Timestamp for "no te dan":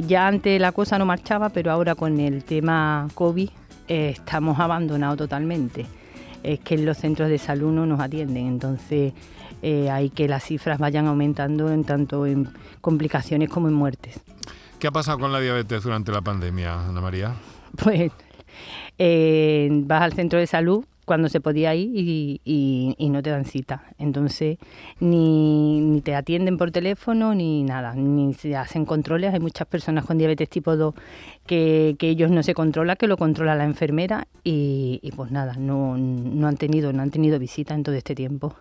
23.10-23.44